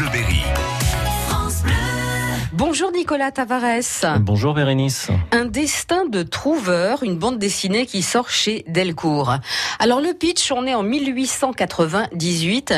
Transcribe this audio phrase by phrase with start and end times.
[0.00, 0.40] Bleu Berry.
[2.54, 4.18] Bonjour Nicolas Tavares.
[4.20, 5.10] Bonjour Bérénice.
[5.30, 9.34] Un destin de trouveur, une bande dessinée qui sort chez Delcourt.
[9.78, 12.72] Alors le pitch, on est en 1898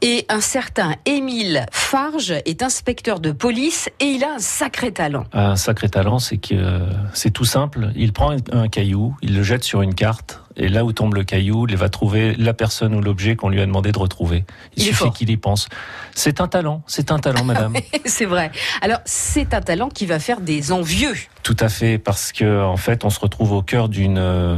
[0.00, 5.24] et un certain Émile Farge est inspecteur de police et il a un sacré talent.
[5.34, 6.80] Un sacré talent, c'est que
[7.12, 7.90] c'est tout simple.
[7.94, 11.24] Il prend un caillou, il le jette sur une carte et là où tombe le
[11.24, 14.44] caillou, il va trouver la personne ou l'objet qu'on lui a demandé de retrouver.
[14.76, 15.68] Il, suffit qu'il y pense.
[16.14, 17.74] C'est un talent, c'est un talent, madame.
[18.04, 18.50] c'est vrai.
[18.80, 21.14] Alors, c'est un talent qui va faire des envieux.
[21.42, 24.56] Tout à fait, parce que en fait, on se retrouve au cœur d'une euh,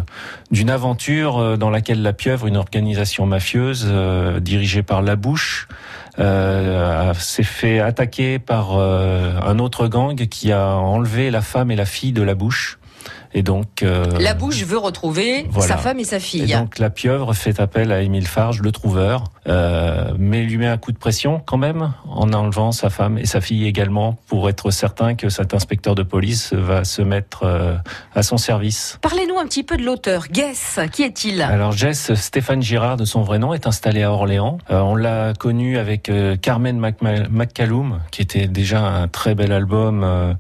[0.51, 5.69] d'une aventure euh, dans laquelle la pieuvre, une organisation mafieuse euh, dirigée par la bouche,
[6.19, 11.85] euh, s'est fait attaquer par un autre gang qui a enlevé la femme et la
[11.85, 12.79] fille de la bouche.
[13.35, 16.53] Et donc euh, la bouche veut retrouver sa femme et sa fille.
[16.53, 20.67] Et donc la pieuvre fait appel à Émile Farge, le trouveur, euh, mais lui met
[20.67, 24.49] un coup de pression quand même en enlevant sa femme et sa fille également pour
[24.49, 27.77] être certain que cet inspecteur de police va se mettre euh,
[28.15, 28.99] à son service.
[29.03, 30.29] Parlez-nous un petit peu de l'auteur.
[30.29, 31.43] Guess, qui est-il?
[31.43, 34.59] Alors Jess, Stéphane Girard de son vrai nom, est installé à Orléans.
[34.71, 36.79] Euh, on l'a connu avec euh, Carmen
[37.31, 40.37] McCallum, qui était déjà un très bel album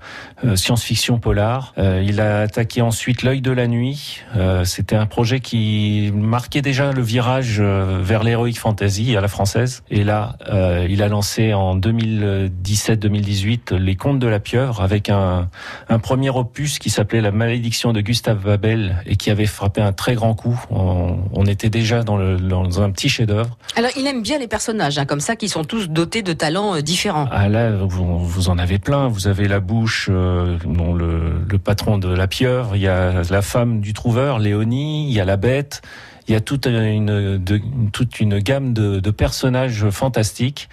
[0.54, 1.74] science-fiction polar.
[1.76, 4.22] il a attaqué ensuite L'œil de la nuit.
[4.64, 9.82] C'était un projet qui marquait déjà le virage vers l'heroic fantasy à la française.
[9.90, 15.48] Et là, euh, il a lancé en 2017-2018 Les Contes de la pieuvre avec un,
[15.88, 19.92] un premier opus qui s'appelait La malédiction de Gustave Babel et qui avait frappé un
[19.92, 20.58] très grand coup.
[20.70, 23.56] On, on était déjà dans, le, dans un petit chef-d'œuvre.
[23.76, 26.74] Alors, il aime bien les personnages, hein, comme ça, qui sont tous dotés de talents
[26.74, 27.28] euh, différents.
[27.30, 29.08] Ah là, vous, vous, en avez plein.
[29.08, 32.65] Vous avez la bouche, euh, le, le patron de la pieuvre.
[32.74, 35.08] Il y a la femme du trouveur, Léonie.
[35.08, 35.82] Il y a la bête
[36.28, 40.68] il y a toute une, gamme de, personnages fantastiques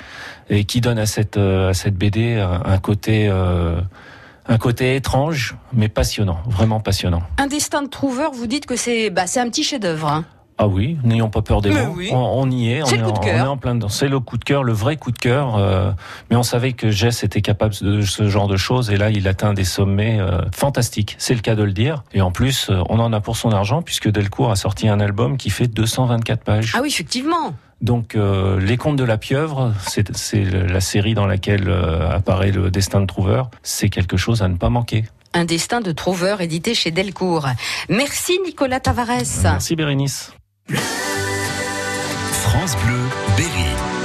[0.50, 3.80] et qui donne à cette, euh, BD un côté, euh,
[4.47, 7.22] un côté étrange, mais passionnant, vraiment passionnant.
[7.38, 10.07] Un destin de trouveur, vous dites que c'est bah, un petit chef-d'œuvre.
[10.07, 10.25] Hein
[10.58, 11.96] ah oui, n'ayons pas peur des mots.
[12.12, 13.90] On, y est, on est, en, on est, en, plein dedans.
[13.90, 15.56] C'est le coup de cœur, le vrai coup de cœur.
[15.58, 15.91] Euh,
[16.30, 19.28] mais on savait que Jess était capable de ce genre de choses et là, il
[19.28, 21.16] atteint des sommets euh, fantastiques.
[21.18, 22.03] C'est le cas de le dire.
[22.14, 25.00] Et en plus, euh, on en a pour son argent puisque Delcourt a sorti un
[25.00, 26.74] album qui fait 224 pages.
[26.75, 27.56] Ah oui, effectivement.
[27.81, 31.70] Donc, euh, Les Contes de la Pieuvre, c'est la série dans laquelle
[32.09, 33.50] apparaît le destin de Trouveur.
[33.64, 35.06] C'est quelque chose à ne pas manquer.
[35.34, 37.47] Un destin de Trouveur édité chez Delcourt.
[37.90, 39.41] Merci Nicolas Tavares.
[39.44, 40.31] Merci Bérénice.
[40.69, 44.03] France Bleu, Berry.